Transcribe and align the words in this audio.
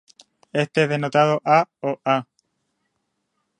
Este 0.51 0.81
es 0.83 0.89
denotado 0.89 1.43
"A" 1.45 1.69
o 1.81 2.01
"A". 2.05 2.25